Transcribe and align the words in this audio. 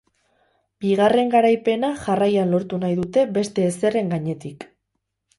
Bigarren 0.83 1.27
garaipena 1.33 1.91
jarraian 2.05 2.53
lortu 2.53 2.79
nahi 2.85 2.97
dute 3.01 3.25
beste 3.35 3.67
ezerren 3.73 4.09
gainetik. 4.15 4.65